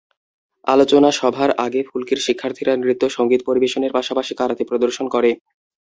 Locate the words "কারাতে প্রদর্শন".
4.35-5.05